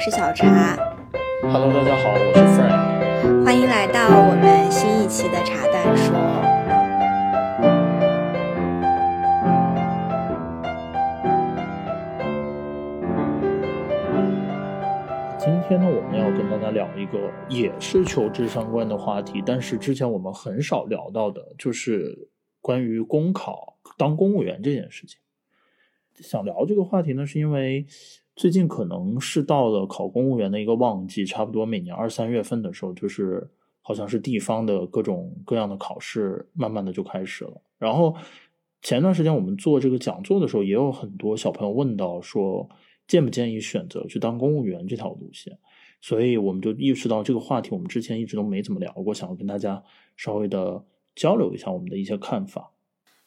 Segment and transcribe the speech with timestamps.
[0.00, 0.74] 是小茶。
[1.42, 3.44] Hello，大家好，我是 Frank。
[3.44, 6.16] 欢迎来到我们新一期的茶蛋说。
[15.38, 22.30] 今天呢，我们要跟大家聊一个也是求职相关的话题，但是之前我们很少聊到的，就是
[22.62, 25.20] 关于公考当公务员这件事情。
[26.14, 27.84] 想聊这个话题呢，是因为。
[28.36, 33.50] 最近可能是到了考公务员的一个旺季，差不多每年二三月份的时候，就是
[33.82, 37.60] 好像是地方的各种各样的考试，慢慢的就开始了。
[37.78, 38.16] 然后
[38.82, 42.68] 前段时间我们做这个讲座的时候，也有很多小朋友问到说，
[43.06, 45.58] 建不建议选择去当公务员这条路线？
[46.00, 49.82] 所以我们就意识到这个话题，我们之前一直都没怎么聊过，想要跟大家
[50.16, 50.82] 稍微的
[51.14, 52.70] 交流一下我们的一些看法。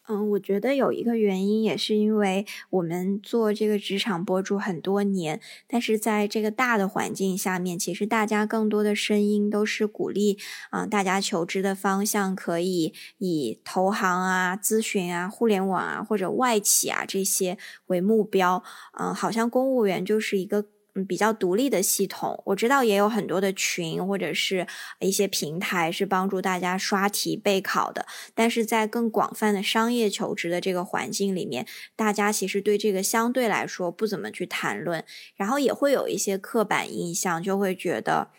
[0.10, 10.38] 嗯，我觉得有一个原因，也是因为我们做这个职场博主很多年，但是在这个大的环境下面，其实大家更多的声音都是鼓励
[10.72, 18.62] 啊，大家求职的方向可以以投行啊、咨询啊、互联网啊或者外企啊这些为目标。
[19.00, 20.66] 嗯，好像公务员就是一个。
[20.96, 24.68] 嗯，比较独立的系统，我知道也有很多的群或者是
[25.00, 28.06] 一些平台是帮助大家刷题备考的，
[28.36, 35.04] 但是在更广泛的商业求职的这个环境里面，大家其实对这个相对来说不怎么去谈论，
[35.36, 38.30] 然后也会有一些刻板印象，就会觉得。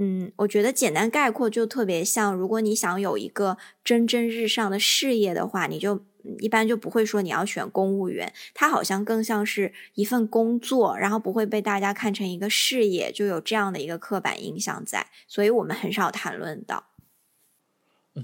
[0.00, 6.06] 嗯，我觉得简单概括就特别像，如果你想有一个蒸蒸日上的事业的话，你就
[6.38, 16.84] 一般就不会说你要选公务员，它好像更像是一份工作，然后不会被大家看成一个事业，就有这样的一个刻板印象在，所以我们很少谈论到。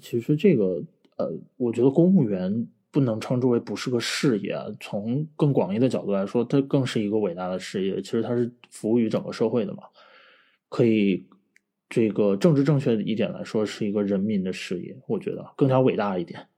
[0.00, 0.83] 其实这个
[1.17, 8.02] 呃，我觉得公务员不能称之为不是个事业，从更广义的角度来说，它更是一个伟大的事业。
[8.02, 9.85] 其实它是服务于整个社会的嘛，
[10.68, 11.27] 可以。
[11.89, 16.48] 这个政治正确一点来说，是一个人民的事业，我觉得更加伟大一点。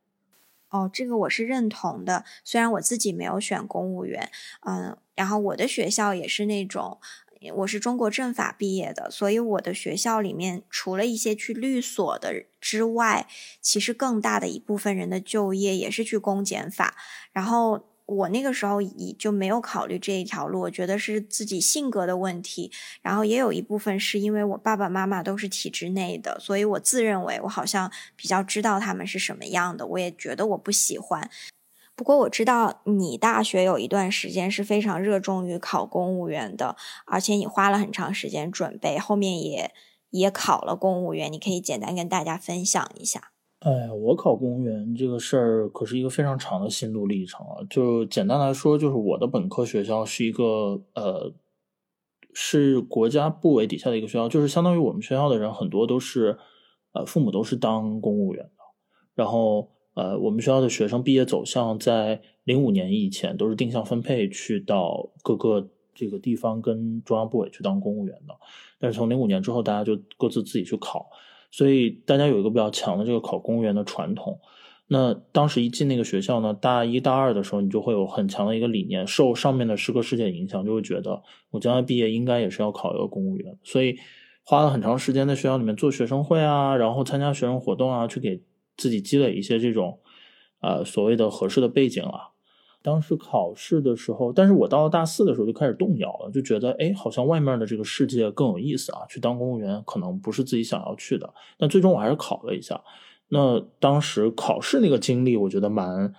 [0.71, 2.25] 哦，这个我是认同的。
[2.45, 4.31] 虽然我自己没有选公务员，
[4.67, 6.99] 嗯，然后我的学校也是那种，
[7.57, 13.27] 我是中国政法毕业的，所以我的学校里面除了一些去律所的之外，
[13.61, 16.97] 其实更大的一部分人的就业也是去公检法，
[17.33, 17.89] 然后。
[18.09, 31.31] 我那个时候已就没有考虑这一条路，我觉得是自己性格的问题，然后也有一部分是因为我爸爸妈妈都是体制内的，所以我自认为我好像比较知道他们是什么样的，我也觉得我不喜欢。
[31.95, 39.71] 不过我知道你大学有一段时间是非常热衷于考公务员的，而且你花了很长时间准备，后面也
[40.09, 43.33] 也考了公务员，你可以简单跟大家分享一下。
[43.61, 47.59] 哎，我考公务员这个事儿可是一个非常长的心路历程啊！
[47.69, 51.33] 就简单来说，就是我的本科学校是一个呃，
[52.33, 56.39] 是国家部委底下的一个学校，就是相当于我们学校的人很多都是
[56.93, 58.63] 呃，父母都是当公务员的。
[59.17, 68.37] 然后呃，我们学校的学生毕业走向在零五年以前都是定向分配去到各个这个地方跟中央部委去当公务员的，
[68.79, 71.11] 但是从零五年之后，大家就各自自己去考。
[71.51, 74.39] 所以大家有一个比较强的这个考公务员的传统。
[74.91, 83.59] 那当时一进那个学校呢，大一大二的时候，你就会有很强的一个理念，受上面的师哥师姐影响，就会觉得我将来毕业应该也是要考一个公务员。
[83.63, 83.99] 所以
[84.45, 88.41] 花了很长时间在学校里面做学生会啊，然后参加学生活动啊，去给
[88.79, 89.99] 自己积累一些这种
[90.63, 92.31] 呃所谓的合适的背景啊。
[92.83, 101.29] 当时考试的时候，但是我到了大四的时候就开始动摇了，就觉得哎，好像外面的这个世界更有意思啊，去当公务员可能不是自己想要去的。
[101.59, 102.81] 但最终我还是考了一下。
[103.29, 106.15] 那当时考试那个经历，我觉得蛮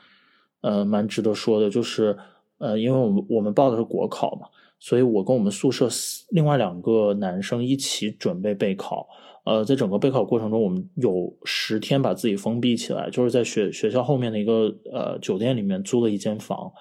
[0.62, 2.18] 呃蛮值得说的，就是
[2.58, 4.48] 呃，因为我们我们报的是国考嘛，
[4.80, 5.88] 所以我跟我们宿舍
[6.30, 9.08] 另外两个男生一起准备备考。
[9.50, 16.72] 呃，在整个备考过程中，我们有十天把自己封闭起来，就是在学学校后面的一个呃酒店里面租了一间房，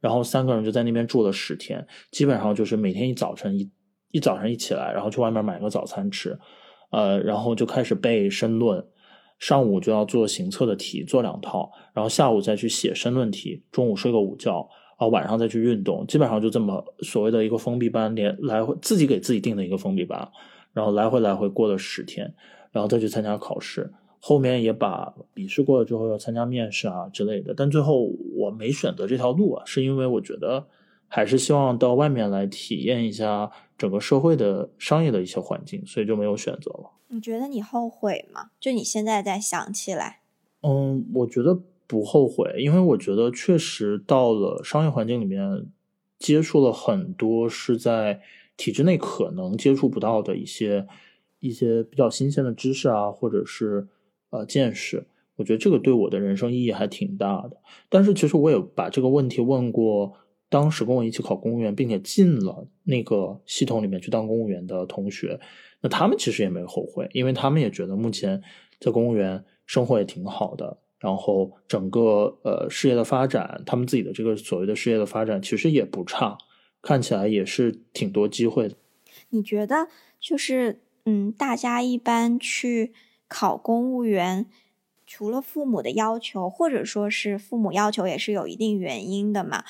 [0.00, 3.70] 然后三个人就在那边住了十天，基本上就是每天一早晨一
[4.10, 6.38] 一早上一起来，然后去外面买个早餐吃，
[6.92, 8.82] 呃，然后就开始背申论，
[9.38, 14.66] 上午就要做行测的题，做两套，然后下午再去写申论题，中午睡个午觉，
[14.96, 20.26] 啊，晚上再去运动，基本上就这么所谓的一个封闭班，连来回自己给自己定的一个封闭班。
[20.74, 22.34] 然后来回来回过了十天，
[22.72, 27.54] 然后再去参加考试，后面也把笔试过了之后要参加面试啊之类的。
[27.56, 30.66] 但最后我没选择这条路啊，是因为我觉得
[31.06, 36.90] 还是希望到外面来体验一下整个社会的商业的一些环境，所以就没有选择了。
[37.06, 38.50] 你觉得你后悔吗？
[38.58, 40.22] 就你现在再想起来？
[40.62, 45.66] 嗯，我觉得不后悔，因为我觉得确实到了商业环境里面，
[46.18, 48.20] 接触了很多是在。
[48.56, 50.86] 体制内可能接触不到的一些
[51.40, 53.86] 一些比较新鲜的知识啊，或者是
[54.30, 55.06] 呃见识。
[55.36, 57.56] 我觉得这个对我的人生意义还挺大的。
[57.88, 60.12] 但是其实我也把这个问题问过
[60.48, 65.40] 当时跟我一起考公务员，并且进了那个系统里面去当公务员的同学，
[65.80, 68.40] 那他们其实也没后悔，因为他们也觉得目前
[68.78, 70.78] 在公务员生活也挺好的。
[71.00, 76.38] 然后整个呃事业的发展，他们自己的这个所谓的事业的发展其实也不差，
[76.84, 78.76] 看起来也是挺多机会的。
[79.30, 79.88] 你觉得
[80.20, 82.92] 就是嗯，大家一般去
[83.26, 84.46] 考公务员，
[85.06, 89.64] 除了父母的要求，或者说是父母要求也是有一定原因的嘛？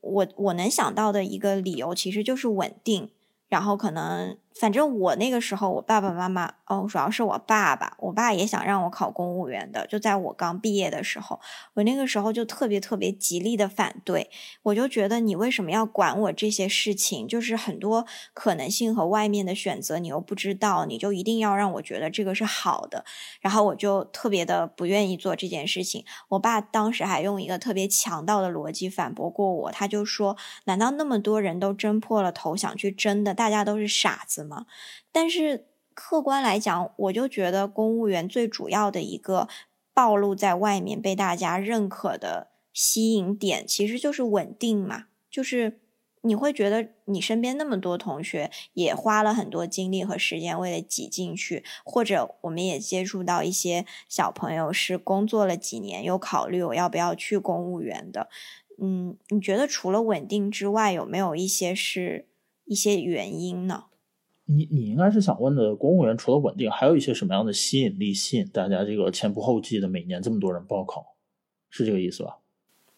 [0.00, 3.10] 我我能想到的一个理由其实就是稳定，
[3.48, 4.36] 然后可能。
[4.58, 9.86] 反正我那个时候，我爸爸妈妈哦，主要是我爸爸，我爸也想让我考公务员的。
[9.86, 11.38] 就在我刚毕业的时候，
[11.74, 14.28] 我那个时候就特别特别极力的反对，
[14.64, 17.28] 我就觉得你为什么要管我这些事情？
[17.28, 23.04] 就是很多可能性和外面的选择你又不知道，你就一定要让我觉得这个是好的。
[23.40, 26.04] 然后我就特别的不愿意做这件事情。
[26.30, 34.66] 我爸当时还用一个特别强盗的逻辑反驳过我，他就说：“难道那么多人都争破了头想去争的，大家都是傻子？”吗？
[35.12, 39.48] 但是客观来讲，我就觉得公务员最主要的一个
[39.92, 45.06] 暴露在外面被大家认可的吸引点，其实就是稳定嘛。
[45.30, 45.80] 就是
[46.22, 58.28] 你会觉得你身边那么多同学也花了很多精力和时间为了挤进去，或者我们也接触到一些小朋友是工作了几年又考虑我要不要去公务员的。
[58.80, 62.28] 嗯，你觉得除了稳定之外，有没有一些是
[62.64, 63.86] 一些原因呢？
[64.50, 71.14] 你你应该是想问的，公务员除了稳定，还有一些什么样的吸引力吸引大家这个前仆后继的每年这么多人报考，
[71.68, 72.38] 是这个意思吧？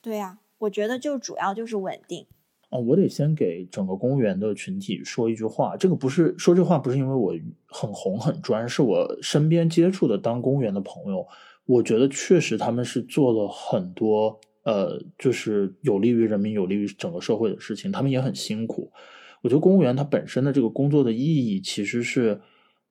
[0.00, 2.26] 对呀，我觉得就主要就是稳定。
[2.68, 7.34] 啊，我得先给整个公务员的群体说一句话，这个不是说这话不是因为我
[7.66, 11.26] 很红很专，是我身边接触的当公务员的朋友，
[11.66, 18.92] 我觉得确实他们是做了很多呃，就是有利于人民、有利于整个社会的事情，他们也很辛苦。
[19.42, 22.42] 我觉得公务员他本身的这个工作的意义其实是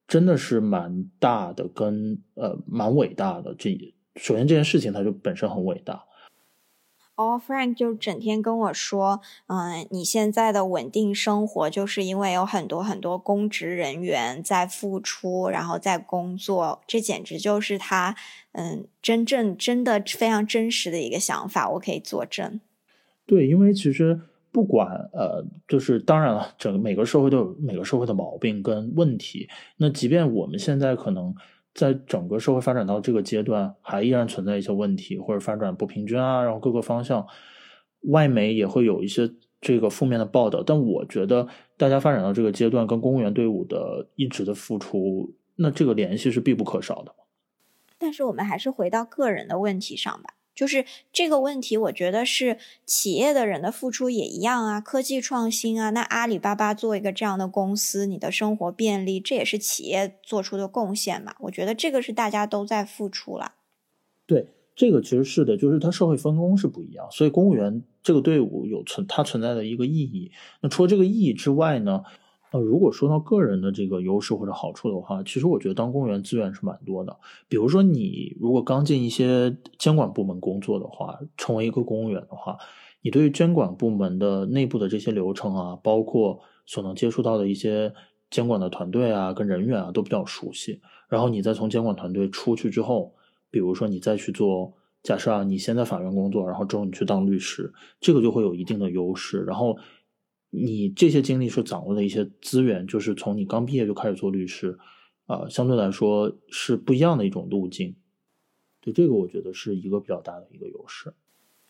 [0.07, 3.53] 真的是蛮大的，跟呃蛮伟大的。
[3.53, 6.05] 这首先这件事情它就本身很伟大。
[7.15, 18.15] 哦，Frank 就整天跟我说，嗯，你现在的稳定生活就是因为有很多很多公职人员在付出，然后在工作，这简直就是他
[18.53, 22.59] 嗯真正真的非常真实的一个想法，我可以作证。
[23.27, 24.21] 对，因为其实。
[24.51, 29.47] 不管呃，就是当然了，整个每个社会都有每个社会的毛病跟问题。
[29.77, 31.33] 那即便我们现在可能
[31.73, 37.25] 在整个社会发展到这个阶段，还依然存在一些问题或者发展不平均啊，然后各个方向，
[38.01, 39.31] 外媒也会有一些
[39.61, 40.63] 这个负面的报道。
[40.63, 41.47] 但我觉得，
[41.77, 47.13] 大家发展到这个阶段，跟公务员队伍的一直的付出，那这个联系是必不可少的。
[47.97, 50.33] 但是我们还是回到个人的问题上吧。
[50.59, 50.83] 就是
[51.13, 61.33] 这个问题，我觉得是企业的人的付出也一样啊，科技创新啊，那阿里巴巴做一个这样的公司，你的生活便利，这也是企业做出的贡献嘛。
[61.39, 63.53] 我觉得这个是大家都在付出了。
[64.27, 70.33] 对，这个其实是的，就是它社会分工是不一样，所以公务员这个队伍有存它存在的一个意义。
[70.59, 72.03] 那除了这个意义之外呢？
[72.51, 77.15] 呃，如果说到个人的这个优势或者好处的话，其实我觉得当公务员资源是蛮多的。
[77.47, 82.57] 比如说，你如果刚进一些监管部门工作的话，成为一个公务员的话，
[83.03, 87.93] 你对于监管部门的内部的这些流程啊，包括所能接触到的一些
[88.31, 90.81] 监管的团队啊、跟人员啊，都比较熟悉。
[91.07, 93.13] 然后你再从监管团队出去之后，
[93.51, 99.43] 比如说你再去做，假设啊，你先在法院工作，然后之后你去当律师，这个就会有一定的优势。
[99.43, 99.77] 然后。
[100.49, 104.77] 你这些经历是掌握的一些资源，就是从你刚毕业就开始做律师，
[105.25, 107.95] 啊，相对来说是不一样的一种路径。
[108.81, 111.13] 对这个，我觉得是一个比较大的一个优势。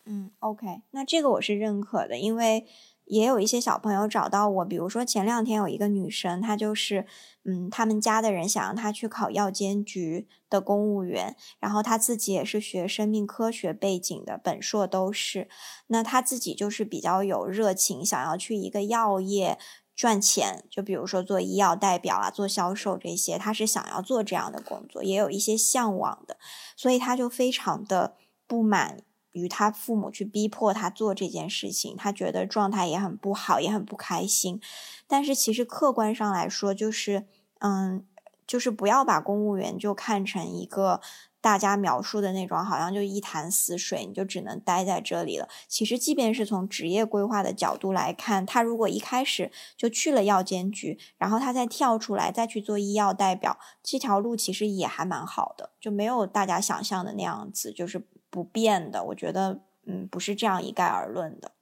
[0.04, 2.66] 嗯，OK，那这个我是认可的，因为。
[3.10, 7.06] 也有一些小朋友找到我，比如说前两天有一个女生，她就是，
[7.44, 15.48] 嗯，他们家的人想让她去考药监局的公务员，然后她自己也是学生命科学背景的，本硕都是，
[15.88, 19.58] 那她自己就是比较有热情，想要去一个药业
[19.96, 26.36] 赚钱，就比如说做医药代表啊，做销售这些，她是想要做这样的工作，也有一些向往的，
[26.76, 28.14] 所以她就非常的
[28.46, 29.02] 不满。
[29.32, 34.60] 与他父母去逼迫他做这件事情，他觉得状态也很不好，也很不开心。
[35.06, 37.26] 但是其实客观上来说，就是，
[37.60, 38.04] 嗯，
[38.46, 41.00] 就是不要把公务员就看成一个
[41.40, 45.48] 大家描述的那种，好像就一潭死水，你就只能待在这里了。
[45.66, 59.04] 其实，即便是从职业规划的角度来看，他如果一开始就去了药监局，然后他再跳出来再去做医药代表，这条路其实也还蛮好的，就没有大家想象的那样子，就是不变的。
[59.04, 61.52] 我觉得，嗯，不是这样一概而论的。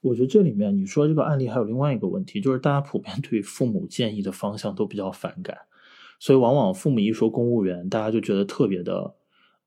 [0.00, 5.58] 我觉得这里面你说这个案例还有另外一个问题，就是大家普遍对父母建议的方向都比较反感。
[6.20, 9.14] 所以，往往父母一说公务员，大家就觉得特别的，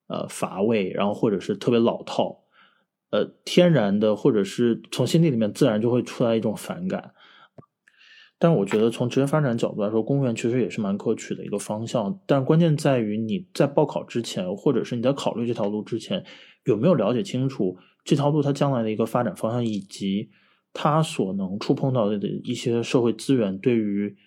[0.08, 2.44] 呃，乏味，然后或者是特别老套，
[3.12, 7.13] 呃，天然的，或者是从心底里面自然就会出来一种反感。
[8.41, 12.19] 但我觉得从职业发展角度来说，公务员其实也是蛮可取的一个方向。
[12.25, 16.25] 但关键在于你在报考之前，或者是你在考虑这条路之前，
[16.65, 20.31] 有没有了解清楚这条路它将来的一个发展方向，以及
[20.74, 24.17] 它所能触碰到的一些社会资源对于。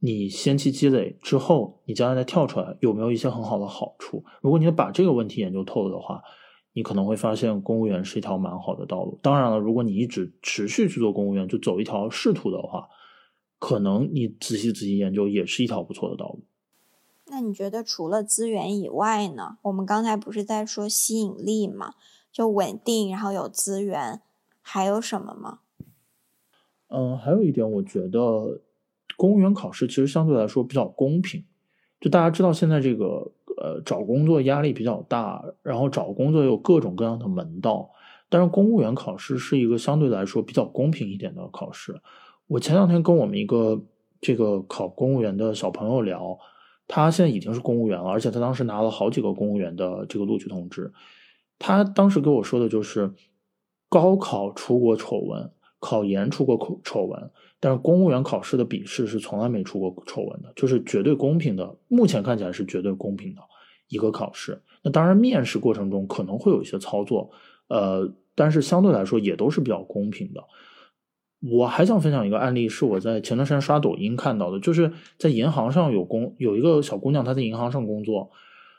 [0.00, 4.22] 你先期积累之后，你将来再跳出来，有没有一些很好的好处？
[4.42, 6.20] 如果你把这个问题研究透了的话，
[6.74, 9.18] 你可能会发现公务员是一条蛮好的道路。
[9.22, 12.86] 当然了，如果你一直持续去做公务员，就走一条仕途的话，
[13.64, 16.40] 可能你仔细仔细研究也是一条不错的道路。
[17.28, 19.56] 那你觉得除了资源以外呢？
[19.62, 21.94] 我们刚才不是在说吸引力吗？
[22.30, 24.20] 就稳定，然后有资源，
[24.60, 25.60] 还有什么吗？
[26.88, 28.60] 嗯，还有一点，我觉得。
[29.16, 31.44] 公务员考试其实相对来说比较公平，
[32.00, 37.90] 就大家知道现在这个呃找工作压力比较大，然后找工作有各种各样的门道，
[38.28, 42.02] 但是公务员考试是一个相对来说比较公平一点的考试。
[42.46, 43.82] 我前两天跟我们一个
[44.20, 46.38] 这个考公务员的小朋友聊，
[46.86, 50.92] 他现在已经是公务员了，而且他当时拿了好几个公务员的这个录取通知。
[51.58, 53.12] 他当时跟我说的就是，
[53.88, 57.30] 高考出过丑闻，考研出过丑丑闻。
[57.60, 61.76] 但是公务员考试的笔试是从来没出过丑闻的，就是绝对公平的。
[61.88, 63.40] 目前看起来是绝对公平的
[63.88, 64.62] 一个考试。
[64.82, 67.30] 那当然，面试过程中可能会有一些操作，
[67.68, 70.44] 呃，但是相对来说也都是比较公平的。
[71.50, 78.30] 我还想分享一个案例，是我在前段时间刷抖音看到的，就是在银行上有工有一个小姑娘，她在银行上工作。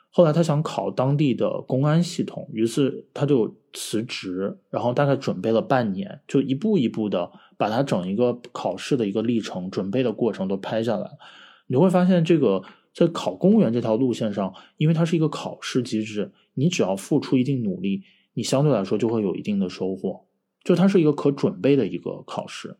[0.09, 11.11] 后来她想考当地的公安系统，于是她就辞职，然后大概准备了半年，就一步一步的把她整一个考试的一个历程、准备的过程都拍下来。
[11.67, 18.01] 你会发现，这个在考公务员这条路线上，因为它是一个考试机制，你只要付出一定努力，
[18.33, 20.24] 你相对来说就会有一定的收获。
[20.65, 22.77] 就它是一个可准备的一个考试，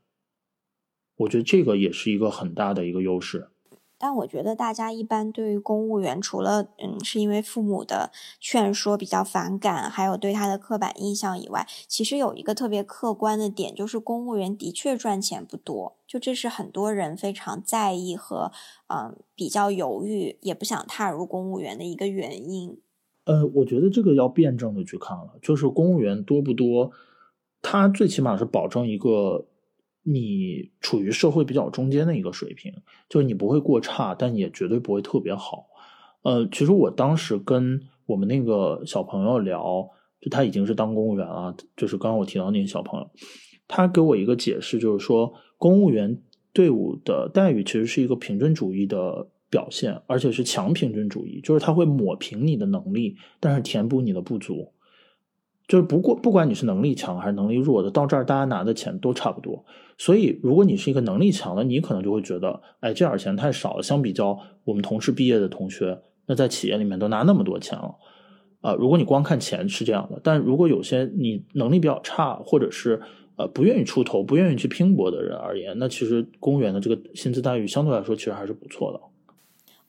[1.18, 3.50] 我觉得这个也是一个很大的一个优势。
[3.98, 8.12] 但我觉得大家一般对于公务员，除了嗯是因为父母的
[8.42, 18.52] 劝说比较反感，还有对他的刻板印象以外，其实有一个特别客观的点，就是公务员的确赚钱不多，就这是很多人非常在意和
[18.88, 22.82] 嗯比较犹豫，也不想踏入公务员的一个原因。
[23.24, 26.92] 呃，我觉得这个要辩证的去看了，就是公务员多不多，
[27.66, 29.48] 他最起码是保证一个。
[30.08, 32.72] 你处于社会比较中间的一个水平，
[33.10, 35.66] 就是你不会过差，但也绝对不会特别好。
[36.22, 39.90] 呃，其实我当时跟我们那个小朋友聊，
[40.22, 43.10] 就他已经是当公务员了，就是刚刚我提到那个小朋友，
[43.68, 46.22] 他给我一个解释，就是说公务员
[46.54, 54.72] 队伍的待遇其实是一个平均主义的表现，而且是强平均主义，就是他会抹平你的能力，但是填补你的不足。
[55.68, 59.66] 就是不过，不管你是能力强还是能力弱的，到这儿大家拿的钱都差不多。
[59.98, 63.82] 所以，如果你是一个能力强的，你可能就会觉得，哎，这点钱太少了。
[63.82, 67.96] 相比较我们同事毕业的同学，那在企业里面都拿那么多钱了，
[68.62, 73.02] 啊，如果你光看钱是这样的，但如果有些你能力比较差，或者是
[73.38, 79.00] 呃不愿意出头、不愿意去拼搏的人而言，那其实公务员的这个薪资待遇相对来说其实还是不错的。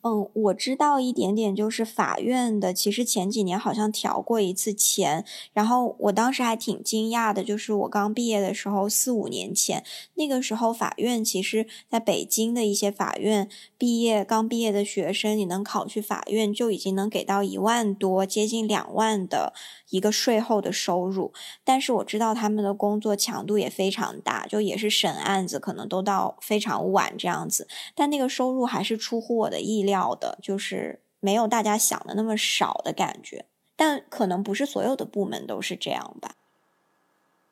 [0.07, 9.83] 嗯，我知道一点点，就是法院的，其实前几年好像调过一次钱，然后我当时还挺惊讶的，就是我刚毕业的时候，四五年前，
[10.15, 19.53] 那个时候法院其实在北京的一些法院毕业刚毕业的学生，你能考去法院就已经能给到一万多，接近两万的。
[19.91, 21.33] 一个税后的收入，
[21.63, 27.69] 但是我知道他们的工作强度也非常大，就也是审案子，可能都到非常晚这样子。
[27.95, 33.47] 但那个收入还是出乎我的意料要的，就是没有大家想的那么少的感觉。
[33.75, 36.37] 但可能不是所有的部门都是这样吧？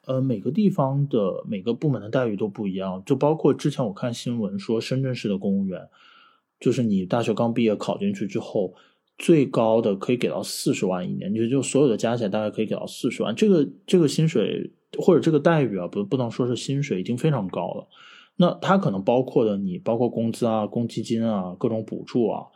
[0.06, 5.88] 呃，每个地方的每个部门的待遇都不一样，就包括之前我看新闻说，深圳市的公务员，
[6.60, 8.74] 就是你大学刚毕业考进去之后。
[9.16, 13.32] 最高的可以给到四十万一年，就就所有的加起来大概可以给到四十万。
[13.32, 17.86] 这个这个薪水或者这个待遇啊，不不能说是薪水，已经非常高了。
[18.36, 22.46] 那它可能包括的你，包括工资啊、公积金啊、各种补助啊，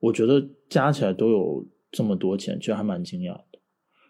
[0.00, 3.44] 我觉得加起来都有这么多钱，其实还蛮惊讶的。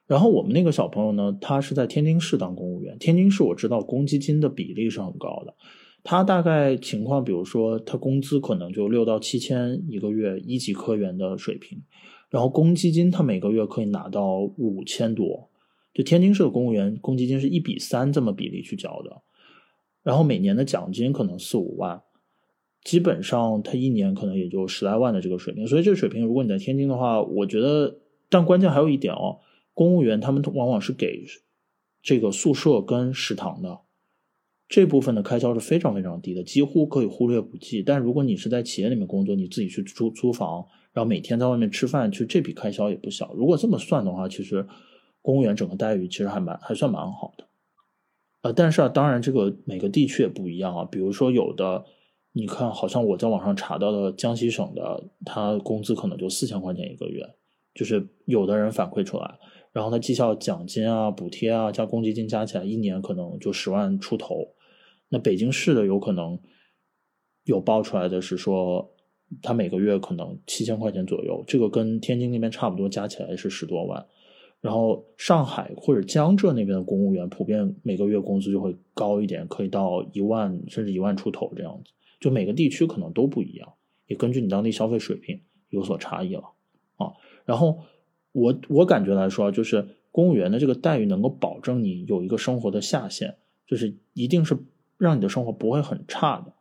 [0.07, 2.99] 然后我们那个小朋友呢，他是在天津市当公务员。
[2.99, 5.55] 天津市我知道公积金的比例是很高的，
[6.03, 11.83] 他大概情况，比如说他工资可能就六到七千一个月，一级科员的水平。
[12.31, 15.49] 然后公积金他每个月可以拿到五千多，
[15.95, 19.23] 就天津市的公务员公积金是一比三这么比例去交的，
[20.05, 22.01] 然后每年的奖金可能四五万，
[22.85, 27.97] 基本上他一年可能也就十来万的这个水平，所以这个水平如果你在天津的话，我觉得，
[28.29, 29.41] 但关键还有一点哦，
[29.73, 31.25] 公务员他们往往是给
[32.01, 33.81] 这个宿舍跟食堂的，
[34.69, 37.83] 这部分的开销是非常非常低的，几乎可以忽略不计。
[37.83, 40.65] 但如果你是在企业里面工作，你自己去租租房。
[40.93, 43.35] 然后每天在外面吃饭，其实这笔开销也不小。
[43.35, 44.65] 如果这么算的话，其实
[45.23, 47.45] 公务员整个待遇其实还蛮还算蛮好的。
[48.45, 50.85] 呃，但是啊，当然这个每个地区也不一样啊。
[50.85, 51.83] 比如说有的，
[52.33, 57.27] 你看，好像我在网上查到的江西省的，他工资可能就四千块钱一个月，
[57.75, 59.39] 就是有的人反馈出来，
[59.73, 64.37] 然后他绩效奖金啊、补贴啊加公积金加起来，一年可能就十万出头。
[65.09, 66.39] 那北京市的有可能
[67.45, 68.91] 有报出来的是说。
[69.43, 74.07] 他每个月可能七千块钱左右，这个跟天津那边差不多，加起来是十多万。
[74.65, 81.93] 然后上海或者江浙那边的公务员，普遍每个月工资就会高一点，可以到一万甚至一万出头这样子。
[82.19, 83.75] 就每个地区可能都不一样，
[84.07, 86.45] 也根据你当地消费水平有所差异了
[86.97, 87.13] 啊。
[87.45, 87.79] 然后
[88.33, 93.35] 我我感觉来说，就是公务员的这个待遇能够保证你有一个生活的下限，
[93.67, 94.57] 就是一定是
[94.97, 96.55] 让你的生活不会很差的。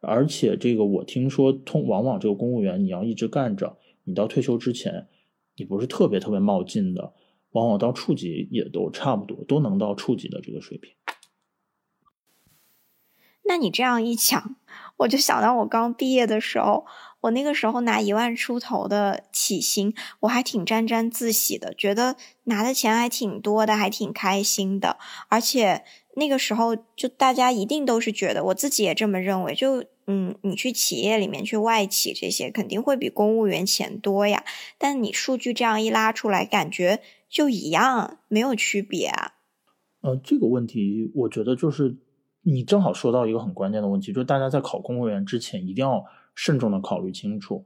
[0.00, 5.06] 而且这个我听说，通往往这个公务员你要一直干着，你到退休之前，
[5.56, 7.14] 你不是特别特别冒进的，
[7.52, 10.92] 往往到处级也都差不多，都能到处级的这个水平。
[13.44, 14.56] 那你这样一讲，
[14.98, 16.86] 我就想到我刚毕业的时候，
[17.22, 25.84] 我那个时候拿一万出头的起薪，我还挺沾沾自喜的，觉得拿的钱还挺多的，还挺开心的，而且。
[26.16, 29.54] 那个时候，就大家一定都是觉得，我自己也这么认为。
[29.54, 34.44] 就嗯，你去企业里面去外企这些，肯定会比公务员钱多呀。
[34.76, 39.34] 但你数据这样一拉出来，感觉就一样，没有区别啊。
[40.02, 41.96] 呃，这个问题，我觉得就是
[42.42, 47.64] 你正好说到一个很关键的问题，就是大家在考公务员之前，一定要慎重的考虑清楚。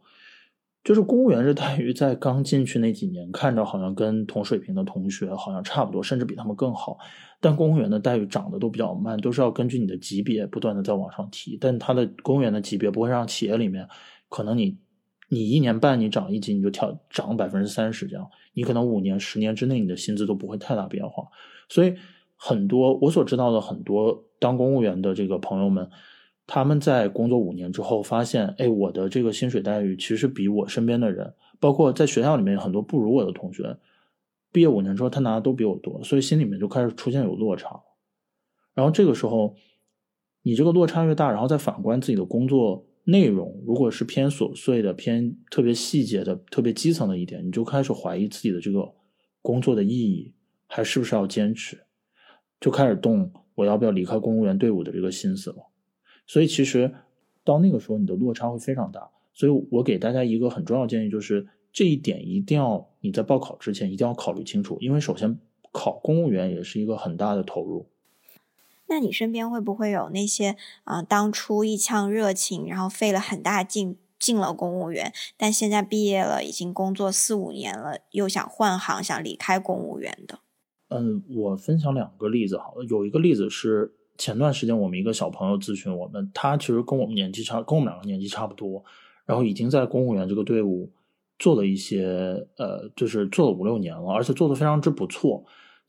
[0.82, 6.98] 就是公务员这待遇，在刚进去那几年，看着好像跟同水平的同学好像差不多，甚至比他们更好。
[7.40, 11.56] 但公务员的待遇涨得都比较慢，都是要根据你的级别不断的在往上提。
[11.58, 13.88] 但他的公务员的级别不会让企业里面，
[14.28, 14.76] 可能你
[15.34, 21.24] 你一年半你涨一级你就跳涨百分之三十这样，你可能五年十年之内你的薪资都不会太大变化。
[21.68, 21.94] 所以
[22.36, 25.90] 很多我所知道的很多当公务员的这个朋友们。
[26.46, 33.78] 他们在工作五年之后发现，哎，我的这个薪水待遇其实比我身边的人，包括在学校里面很多不如我的同学，
[34.52, 37.80] 毕业五年之后他拿的都比我多，所以心里面就开始出现有落差。
[38.74, 39.54] 然后这个时候，
[40.42, 48.94] 你这个落差越大，然后再反观自己的工作内容，如果是偏琐碎的、偏特别细节的、特别基层的一点，你就开始怀疑自己的这个
[49.42, 50.32] 工作的意义，
[50.66, 51.78] 还是不是要坚持，
[52.60, 55.56] 就开始动我要不要离开公务员队伍的这个心思了。
[56.26, 56.92] 所以其实
[57.44, 59.10] 到那个时候，你的落差会非常大。
[59.34, 65.38] 所以我给大家一个很重要建议，就是这一点一定要你在报考之前一定要考虑清楚，因为首先
[65.72, 67.90] 考公务员也是一个很大的投入。
[68.88, 80.40] 那你身边会不会有那些啊，当初一腔热情，然后费了很大劲进了公务员，但现在毕业了，已经工作四五年了，又想换行，想离开公务员的？
[80.88, 83.94] 嗯，我分享两个例子好，有一个例子是。
[84.16, 88.84] 前段时间我们一个小朋友咨询我们，他其实跟我们年纪差，跟我们两个年纪差不多，
[89.26, 90.92] 然后已经在公务员这个队伍
[91.36, 92.06] 做了一些，
[92.56, 95.44] 呃，就是做了五六年了，而且做的非常之不错。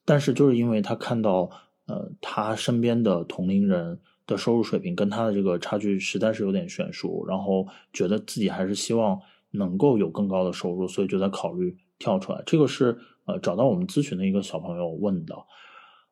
[0.05, 1.51] 但是就是因为他看到，
[1.87, 9.19] 呃，他身边的同龄人的收入水平跟他的这个差距实在是有点悬殊，然后觉得自己还是希望
[9.51, 12.41] 能够有更高的收入，所以就在考虑跳出来。
[12.45, 15.35] 这个是呃找到我们咨询的一个小朋友问的。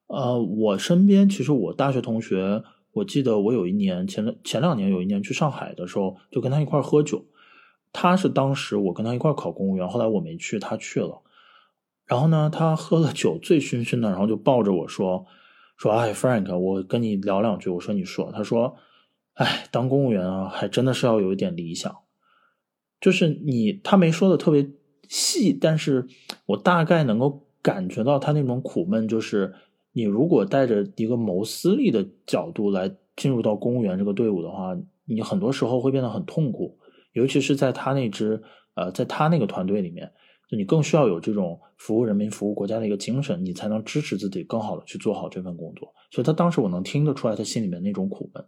[0.07, 7.25] 呃，我身边其实我大学同学，我记得我有一年前前两年有一年去上海的时候，就跟他一块喝酒。
[7.91, 11.21] 他是当时我跟他一块考公务员，后来我没去，他去了。
[12.05, 15.25] 然后呢，他喝了酒，醉醺醺的，然后就抱着我说
[15.77, 18.75] ：“说哎，Frank，我跟你聊两句。”我说：“你说。”他说
[19.35, 21.95] ：“哎，当公务员啊，还真的是要有一点理想。
[23.01, 24.69] 就是你，他没说的特别
[25.09, 26.07] 细，但是
[26.45, 29.53] 我大概能够感觉到他那种苦闷，就是。”
[29.95, 36.79] 你如果带着一个谋私利的角度来进入到公务员这个队伍的话，你很多时候会变得很痛苦，
[37.11, 38.41] 尤其是在他那支
[38.73, 40.11] 呃，在他那个团队里面，
[40.49, 45.93] 就你更需要有这种服务人民、服务国家的一个精神，你才能支持自己更好的去做好这份工作。
[46.11, 48.45] 所以他当时我能听得出来他心里面那种苦闷。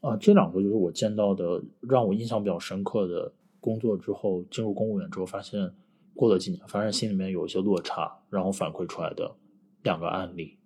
[0.00, 5.72] 啊，这两个就是我见到的让我印象比较深刻的工作之后进入公务员之后发现
[6.14, 9.36] 过了几年，发现心里面有一些落差，然后反馈出来的
[9.82, 10.58] 两个案例。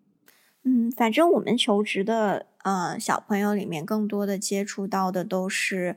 [0.64, 5.96] 嗯，反正我们求职的呃小朋友里面，更多的接触到的都是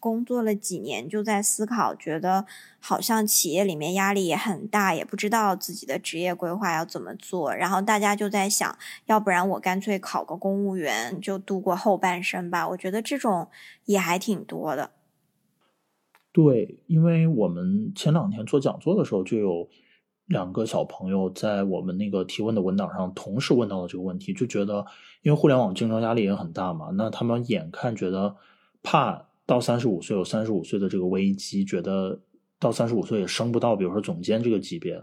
[0.00, 2.46] 工作了几年就在思考，觉得
[2.80, 7.54] 好像企业里面压力也很大，也不知道自己的职业规划要怎么做。
[7.54, 12.66] 然后大家就在想，要不然我干脆考个公务员，就度过后半生吧。
[12.70, 13.48] 我觉得这种
[13.84, 14.90] 也还挺多的。
[16.32, 19.68] 对，因为我们前两天做讲座的时候就有。
[20.26, 24.86] 两个小朋友在我们那个提问的文档上同时问到了这个问题，就觉得
[25.22, 28.36] 因为互联网竞争压力也很大嘛，那他们眼看觉得
[28.80, 32.22] 怕到三十五岁有三十五岁的这个危机，觉得
[32.60, 35.02] 到三十五岁也升不到，比如说总监这个级别，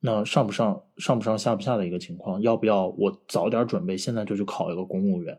[0.00, 5.38] 那上不上上不上下不下的一个情况，要不要我早点准备，现在就去考一个公务员？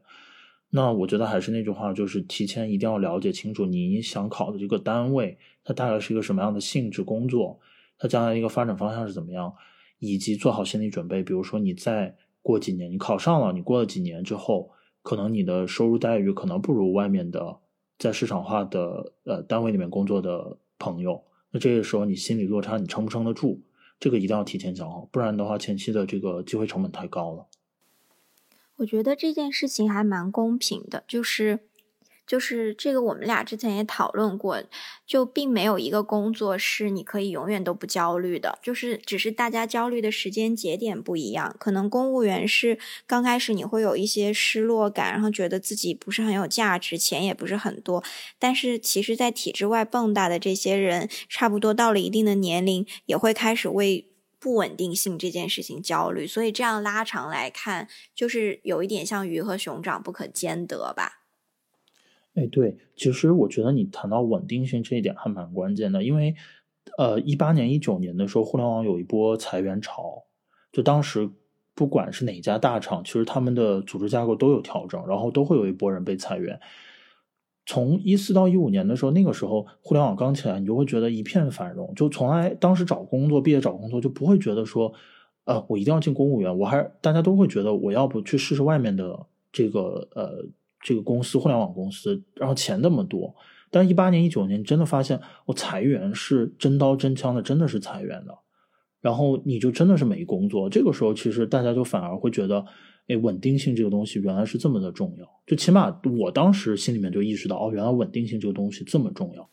[0.70, 7.60] 那我觉得还是那句话，就是提前一定要了解清楚你想考的这个单位，它大概是一个什么样的性质工作。
[7.98, 9.54] 它将来一个发展方向是怎么样，
[10.00, 11.22] 以及做好心理准备。
[11.22, 17.58] 比如说，你再过几年，你考上了，你过了几年之后，可能你的收入待遇可能不如外面的
[17.98, 21.24] 在市场化的呃单位里面工作的朋友。
[21.52, 23.60] 那这个时候，你心理落差，你撑不撑得住？
[24.00, 27.48] 这个一定要提前讲好，不然的话，前期的这个机会成本太高了。
[28.78, 31.62] 我觉得这件事情还蛮公平的，就是。
[32.28, 34.62] 就是这个，我们俩之前也讨论过，
[35.06, 41.56] 就并没有一个工作是你可以永远都不焦虑的，就是只是大家焦虑的时间节点不一样。
[41.58, 48.04] 可能公务员是刚开始你会有一些失落感，然后觉得自己不是很有价值，钱也不是很多。
[48.38, 56.28] 但是其实，在体制外蹦跶的这些人，差不多到了一定的年龄，也会开始为不稳定性这件事情焦虑。
[56.28, 61.24] 所以这样拉长来看，就是有一点像鱼和熊掌不可兼得吧。
[62.38, 66.36] 哎，对，其实我觉得你谈到稳定性这一点还蛮关键的，因为，
[66.96, 70.24] 呃，一八年、一九年的时候，互联网有一波裁员潮，
[70.72, 71.28] 就当时
[71.74, 76.60] 不管是哪家大厂，其实他们的组织架构都有调整，然后都会有一波人被裁员。
[77.66, 84.94] 从一四到一五年的时候，那个时候互联网刚起来，你就会觉得一片繁荣，就从来当时找工作、毕业找工作就不会觉得说，
[85.46, 90.46] 呃，我一定要进公务员，我还大家都会觉得我要不去试试外面的这个呃。
[90.82, 93.36] 这个公司，互联网公司，然后钱那么多，
[93.72, 98.38] 但是一八年、一九年，真的发现，我裁员是真刀真枪的，真的是裁员的，
[99.02, 100.70] 然后你就真的是没工作。
[100.70, 102.64] 这个时候，其实大家就反而会觉得，
[103.08, 105.26] 哎，稳定性这个东西原来是这么的重要。
[105.46, 109.50] 就起码我当时心里面就意识到，哦，原来稳定性这个东西这么重要。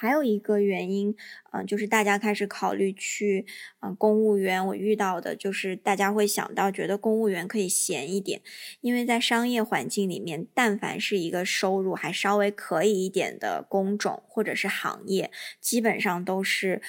[0.00, 1.14] 还有一个原因，
[1.52, 3.44] 嗯，就是大家开始考虑去，
[3.82, 4.66] 嗯，公务员。
[4.68, 8.40] 我遇到的就是大家会想到，觉得公务员可以闲一点，
[8.80, 16.80] 因为在商业环境里面，但凡是一个收入还稍微可以一点的工种或者是行业，基本上都是。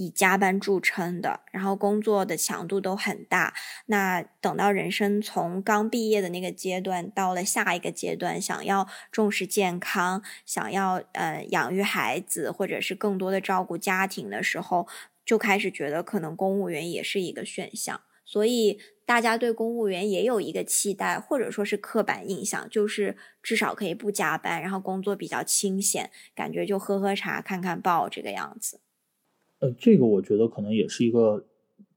[0.00, 3.52] 以加班著称的，然后工作的强度都很大。
[3.84, 14.88] 那等到人生从刚毕业的那个阶段到了下一个阶段，想要重视健康，想要呃养育孩子，或者是更多的照顾家庭的时候，
[15.22, 18.00] 就开始觉得可能公务员也是一个选项。
[18.24, 28.80] 所以大家对公务员也有一个期待，或者说是刻板印象，就是至少可以不加班，然后工作比较清闲，感觉就喝喝茶、看看报这个样子。
[29.60, 31.44] 呃，这个我觉得可能也是一个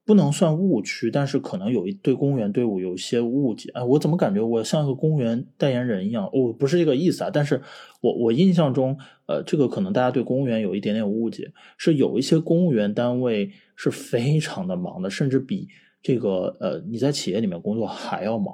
[0.06, 3.71] 不能算误区，但是可能有一对公务员队伍有一些误解。
[3.73, 6.30] 哎，我怎么感觉我像一个公务员代言人一样？
[6.34, 7.62] 我不是这个意思啊，但是
[8.02, 8.97] 我我印象中，
[9.28, 15.69] 呃，这个可能大家对公务员有一点点误解，是有一些公务员单位是非常的忙的，甚至比
[16.02, 18.54] 这个呃你在企业里面工作还要忙。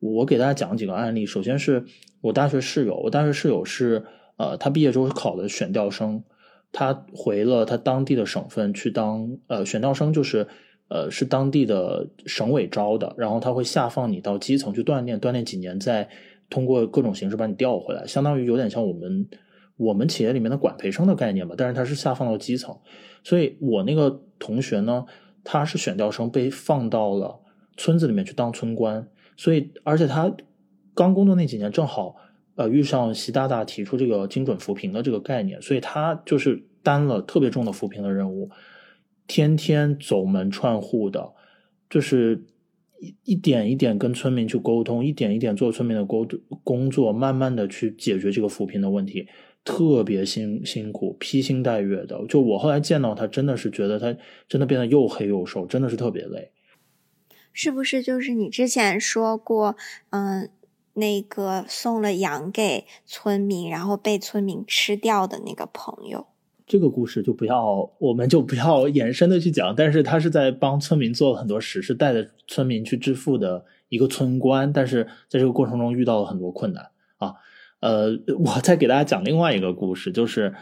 [0.00, 1.84] 我给大家讲几个案例，首先是
[2.20, 4.04] 我大学室友，我大学室友是
[4.36, 6.24] 呃他毕业之后考的选调生。
[6.70, 10.46] 他回了他当地的省份去当呃选调生，就是
[10.88, 16.08] 呃是当地的省委招的，然后他会下放你到基层去锻炼，锻炼几年，再
[16.50, 19.26] 通过各种形式把你调回来，相当于有点像我们
[19.76, 22.76] 我们企业里面的管培生的概念吧，但是他是下放到基层，
[23.24, 25.06] 所以我那个同学呢，
[25.42, 27.40] 他是选调生被放到了
[27.76, 30.30] 村子里面去当村官，所以而且他
[30.94, 32.16] 刚工作那几年正好。
[32.58, 38.50] 呃，遇上习大大提出这个精准扶贫的这个概念，所以他就是担了特别重的扶贫的任务，
[39.28, 41.34] 天天走门串户的，
[41.88, 42.44] 就是
[42.98, 46.26] 一一点一点跟村民去沟通，一点一点做村民的沟
[46.64, 49.28] 工作，慢慢的去解决这个扶贫的问题。
[49.64, 52.24] 特别辛辛苦，披星戴月的。
[52.28, 54.16] 就我后来见到他，真的是觉得他
[54.48, 56.50] 真的变得又黑又瘦，真的是特别累。
[57.52, 59.76] 是不是就是你之前说过，
[60.10, 60.48] 嗯，
[60.98, 66.26] 那个送了羊给村民，然后被村民吃掉的那个朋友？
[66.66, 69.74] 这个故事就不要，我们就不要延伸的去讲。
[69.74, 74.70] 但是他是在帮村民做了很多实事，带着村民去致富的一个村官。
[74.70, 77.36] 但是在这个过程中遇到了很多困难啊。
[77.80, 78.10] 呃，
[78.44, 80.52] 我再给大家讲另外一个故事，就是，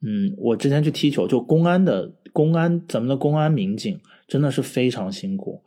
[0.00, 5.62] 嗯，我之前去踢球，就公安的公安，咱们的公安民警真的是非常辛苦。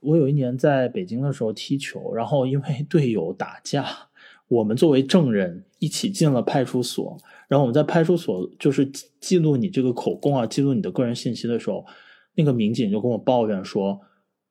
[0.00, 3.86] 我有一年在北京的时候踢球，然后因为队友打架，
[4.48, 7.16] 我们作为证人一起进了派出所，
[7.48, 8.84] 然后我们在派出所就是
[9.20, 11.84] 记录你这个口供啊，记录你的个人信息的时候，
[12.34, 14.00] 那个民警就跟我抱怨说，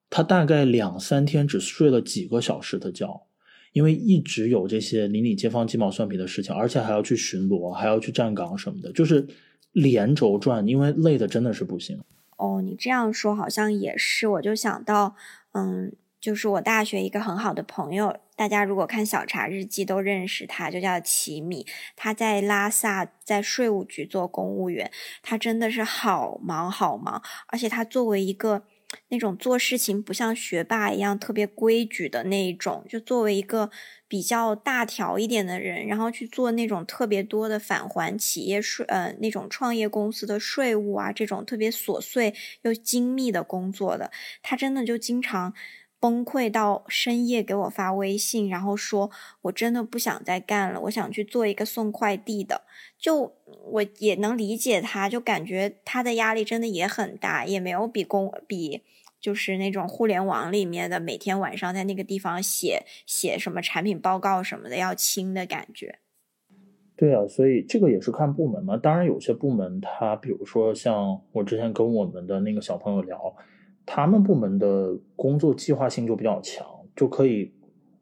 [0.10, 3.26] 他大概两三天只睡了几个小时的觉。
[3.72, 9.28] 因为一直有这些邻里街坊鸡毛蒜皮的事情，而且还要去巡逻，还要去站岗什么的，就是
[9.74, 12.00] 连轴转，因为累的真的是不行。
[12.38, 15.16] 哦，你这样说好像也是，我就想到，
[15.54, 28.64] 嗯，就是我大学一个很好的朋友，大家如果看小茶日记都认识他，就叫齐米，他在拉萨在税务局做公务员，他真的是好忙好忙，而且他作为一个。
[29.10, 33.70] 那种做事情不像学霸一样特别规矩的那一种，就作为一个
[34.08, 45.54] 比较大条一点的人，然后去做那种特别多的返还企业税，呃，那种创业公司的税务啊，这种特别琐碎又精密的工作的，他真的就经常。
[46.00, 52.62] 崩溃到深夜给我发微信，然后说我真的不想再干了，我想去做一个送快递的。
[52.98, 53.36] 就
[53.72, 58.82] 我也能理解他，就感觉他的压力真的也很大，也没有比公比
[59.20, 66.00] 就是那种互联网里面的每天晚上在那个地方写写什么产品报告什么的要轻的感觉。
[66.96, 68.78] 对啊，所以这个也是看部门嘛。
[68.78, 73.36] 当然有些部门，他比如说像我之前跟我们的那个小朋友聊。
[73.92, 76.64] 他们部门的工作计划性就比较强，
[76.96, 77.52] 就可以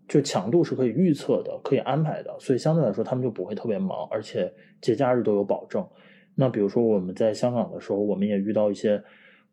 [0.06, 5.88] 就强度是可以预测的，可以安排的，所以相对来说他们就不会特别忙，而且节假日都有保证。
[6.36, 9.02] 那比如说我们在香港的时候，我们也遇到一些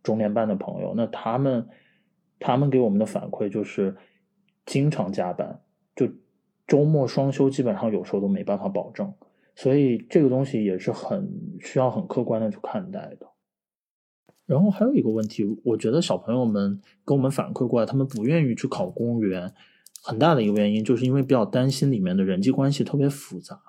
[0.02, 1.68] 中联办的朋友，那他们
[2.40, 3.94] 他们给我们的反馈就是
[4.66, 5.60] 经常加班，
[5.94, 6.08] 就
[6.66, 9.14] 周末双休基本上有时候都没办法保证，
[9.54, 13.28] 所以这个东西也是很需要很客观的去看待的。
[14.46, 19.54] 然后还有一个问题，我觉得小朋友们跟我们反馈过来，他们不愿意去考公务员，
[20.02, 23.60] 很大的一个原因就是因为比较担心里面的人际关系特别复杂。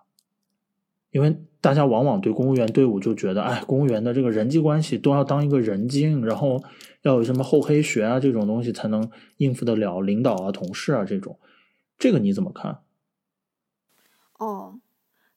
[1.12, 6.62] 因为大家往往对公务员队伍就觉得，哎，公务员的这个人际关系都要当一个人精，然后
[7.04, 11.40] 要有什么厚黑学啊这种东西才能应付得了领导啊、同事啊这种。
[11.98, 12.80] 这个你怎么看？
[14.38, 14.82] 哦，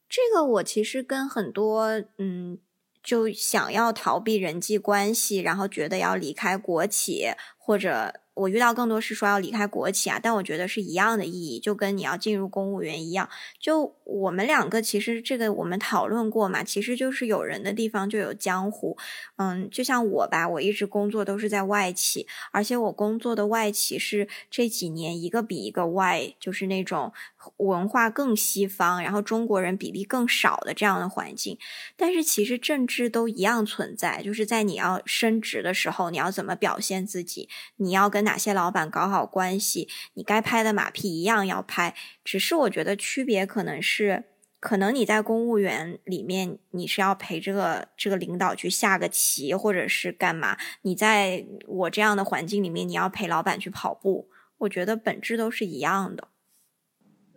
[0.08, 2.58] 这个我其实跟很多嗯。
[3.02, 8.14] 就想要逃避人际关系，然后觉得要离开国企，或者。
[8.38, 13.28] 我遇到更多是说要离开国企啊，但我觉得是一样的意义，就跟你要进入公务员一样。
[13.58, 18.96] 就我们两个其实这个我们讨论过嘛，其实就是有人的地方就有江湖。
[19.38, 27.12] 嗯，就像我吧，我一直工作都是在外企，而且我工作的外企是这几年一个比一个外，就是那种
[27.56, 31.58] 文化更西方，然后中国人比例更少的这样的环境。
[31.96, 37.48] 但是其实政治都一样存在，就是在你要升职的时候，你要怎么表现自己，
[37.78, 38.27] 你要跟。
[38.28, 41.94] 哪些老板搞好关系，你该拍的马屁一样要拍。
[42.22, 44.24] 只是我觉得区别可能是，
[44.60, 50.58] 可能你在公务员里面你是要陪这个这个领导去下个棋，或者是干嘛？
[50.82, 54.28] 你在我这样的环境里面，你要陪老板去跑步。
[54.58, 56.28] 我觉得本质都是一样的。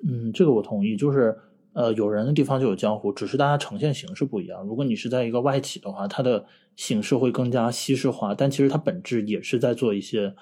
[0.03, 0.97] 嗯，这个我同意。
[0.97, 1.37] 就是
[1.73, 4.61] 呃，有人的地方就有江湖，只是大家呈现形式不一样。
[4.65, 10.35] 如果你是在一个外企的话，它的形式会更加西式化，但其实它本质也是在做一些。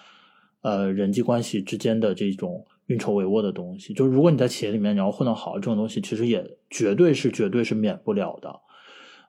[0.61, 8.59] 呃，人际关系之间的这种运筹帷幄的东西，就是如果你在企业里面你要混得好，这种东西其实也绝对是绝对是免不了的。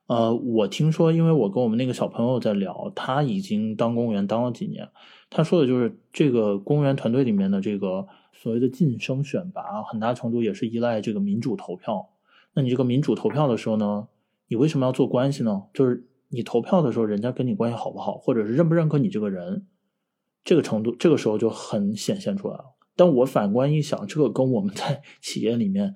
[0.06, 4.88] 呃，我听说，因为我跟我们那个小朋友在聊，他已经当公务员当了几年，
[5.30, 12.08] 他说的就是这个公务员团队里面的这个所谓的晋升选拔，很大程度也是依赖这个民主投票。
[12.54, 14.08] 那你这个民主投票的时候呢，
[14.48, 15.62] 你为什么要做关系呢？
[15.72, 19.66] 就是你投票的时候，人家跟你关系好不好，或者是认不认可你这个人。
[20.44, 22.64] 这个程度，这个时候就很显现出来了。
[22.96, 25.94] 但我反观一想，这个跟我们在 企业里面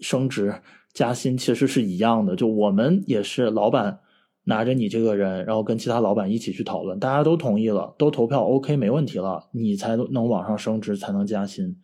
[0.00, 0.60] 升职
[0.92, 2.36] 加薪其实是一样的。
[2.36, 4.00] 就我们也是老板
[4.44, 11.76] 拿着你这个人，然后跟其他老板一起去讨论，大家都同意了，都投票 OK 没问题了，你才能往上升职，才能加薪。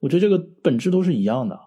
[0.00, 1.58] 我觉得这个本质都是一样的。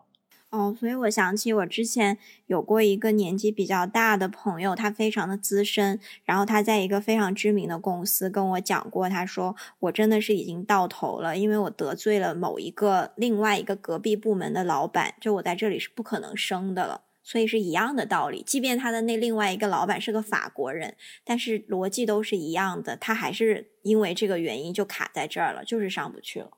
[0.55, 18.41] 哦，所以我想起我之前有过一个年纪比较大的朋友，他非常的资深，然后他在一个非常知名的公司跟我讲过，他说我真的是已经到头了，因为我得罪了某一个另外一个隔壁部门的老板，就我在这里是不可能升的了，所以是一样的道理。
[18.41, 26.51] 即便他的那另外一个老板是个法国人，但是逻辑都是一样的，他还是因为这个原因就卡在这儿了，就是上不去了。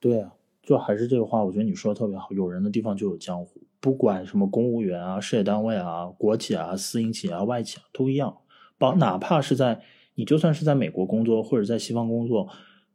[0.00, 0.32] 对啊。
[0.66, 2.30] 就还是这个话，我觉得你说的特别好。
[2.32, 8.36] 有人的地方就有江湖，不管什么公务员啊、事业单位啊、国企啊、私营企业啊、外企啊，都一样。
[8.76, 9.80] 包哪怕是在
[10.16, 12.48] 你就算是在美国工作或者在西方工作，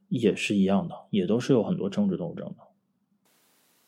[0.10, 2.56] 也是一样的，也都是有很多政治斗争的。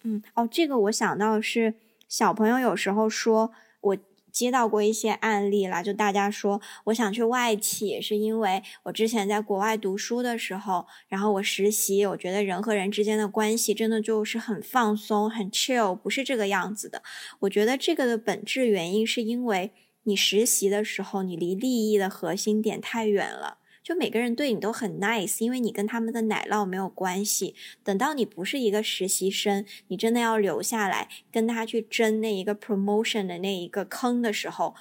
[0.03, 1.75] 嗯，哦，这个我想到是
[2.07, 3.97] 小朋友有时候说我。
[4.33, 17.03] 接到过一些案例啦，就大家说我想去外企，是因为我之前在国外读书的时候，然后我实习，我觉得人和人之间的关系真的就是很放松、很 chill，不是这个样子的。
[17.41, 19.71] 我觉得这个的本质原因是因为
[20.03, 23.59] 你实习的时候，你离利益的核心点太远了。
[23.83, 27.53] 就每个人对你都很 nice，因为你跟他们的奶酪没有关系。
[27.83, 34.73] 等到你不是一个实习生，你真的要留下来跟他去争那一个 promotion 的那一个坑的时候，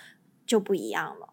[0.47, 1.31] 就不一样了。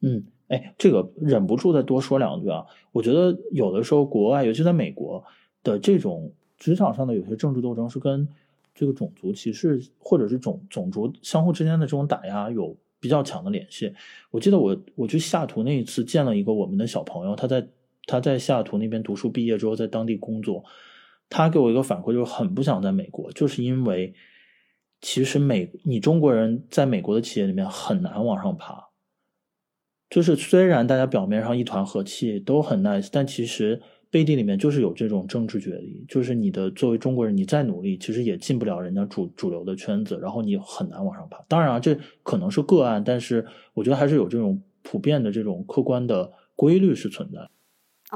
[0.00, 2.64] 嗯，哎，这个忍不住再多说两句啊。
[2.92, 5.22] 我觉得有的时候国外，尤其在美国
[5.62, 8.26] 的这种职场上的有些政治斗争，是跟
[8.74, 12.74] 这个种族歧视或者是种种族相互之间的这种打压有。
[13.06, 13.94] 比较强的联系。
[14.32, 17.68] 我记得我我去西雅图那一次见了一个我们的小朋友，他在
[18.04, 20.64] 他在西雅图那边读书，毕业之后在当地工作。
[21.30, 24.12] 他给我一个反馈，就是很不想在美国，就是因为
[25.00, 28.88] 其实美你中国人在美国的企业里面很难往上爬。
[30.10, 33.80] 就是虽然大家表面上一团和气，都很 nice，但其实。
[34.10, 41.44] 背地里面就是有这种政治角力，就是你的作为中国人，你再努力，其实也进不了人家主主流的圈子，然后你很难往上爬。
[41.48, 47.40] 当然啊，这可能是个案，但是我觉得还是有这种普遍的这种客观的规律是存在。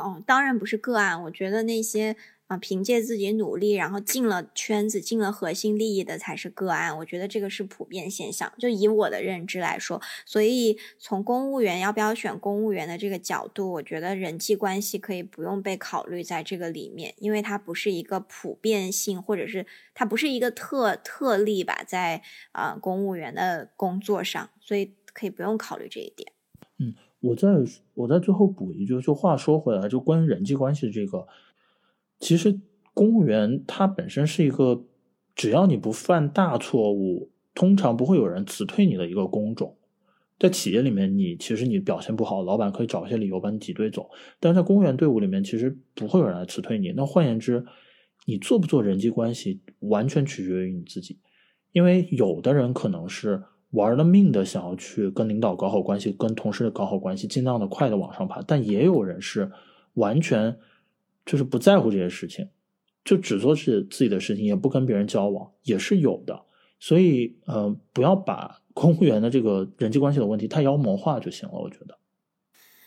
[0.00, 2.16] 哦，当然不是个案，我觉得那些。
[2.50, 6.98] 啊，凭借自己努力，然后进了圈子、进了核心利益的才是个案。
[6.98, 8.52] 我觉得这个是普遍现象。
[8.58, 26.32] 就以我的认知来说，所以从公务员要不要选公务员的这个角度，我觉得人际关系可以不用被考虑在这个里面，因为它不是一个普遍性，或者是它不是一个特特例吧，在啊公务员的工作上，所以可以不用考虑这一点。
[26.80, 27.46] 嗯，我在
[27.94, 31.28] 我在最后补一句，就话说回来，就关于人际关系这个。
[32.20, 32.60] 其实
[32.92, 34.84] 公务员他本身是一个，
[35.34, 39.76] 只要你不犯大错误，通常不会有人辞退你的一个工种。
[40.38, 44.10] 在企业里面，你其实你表现不好，老板可以找一些理由把你挤兑走。
[44.38, 46.92] 但是在公务员队伍里面，其实不会有人来辞退你。
[46.92, 47.64] 那换言之，
[48.26, 51.18] 你做不做人际关系，完全取决于你自己。
[51.72, 58.42] 因为有的人可能是玩了命的想要去跟领导搞好关系，跟同事搞好关系，尽量的快的往上爬。
[58.42, 59.50] 但也有人是
[59.94, 60.58] 完全。
[61.24, 62.48] 就是不在乎这些事情，
[63.04, 66.44] 就只做是自己的事情，也不跟别人交往，也是有的。
[66.78, 71.58] 所以，呃，不要把 公务员的这个人际关系的问题太妖魔化就行了。
[71.58, 71.98] 我觉得。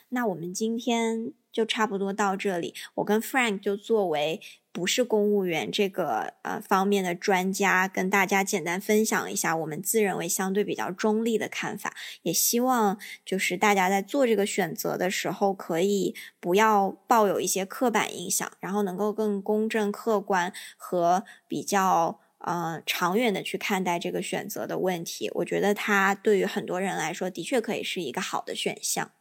[0.10, 2.74] 那我们今天就差不多到这里。
[2.96, 4.42] 我跟 Frank 就作为
[4.74, 11.94] 不是公务员这个呃方面的专家，跟大家简单分享一下我们自认为相对比较中立的看法。
[12.24, 25.30] 也希望就是大家在做这个选择的时候，可以不要抱有一些刻板印象，然后能够更公正、客观和比较呃长远的去看待这个选择的问题。
[25.36, 29.12] 我觉得它对于很多人来说，的确可以是一个好的选项。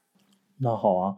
[0.58, 1.16] 那好啊，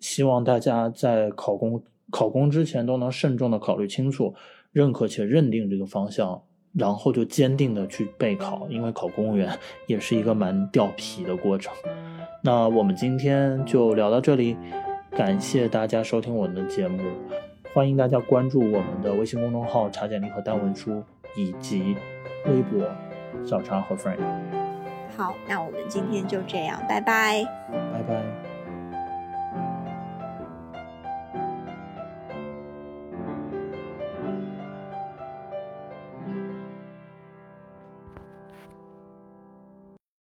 [0.00, 4.34] 希望大家在考公考公之前都能慎重的考虑清楚，
[4.72, 11.72] 认可且认定这个方向，然后就坚定的去备考，因为考公务员 也是一个蛮掉皮的过程。
[12.42, 14.56] 那我们今天就聊到这里，
[15.10, 16.98] 感谢大家收听我们的节目，
[17.74, 21.04] 欢迎大家关注我们的微信公众号“查简历和单文书”
[21.36, 21.94] 以及
[22.46, 22.88] 微博
[23.44, 24.18] “小茶和 Frank”。
[25.16, 27.44] 好，那我们今天就这样，拜拜，
[27.92, 28.49] 拜拜。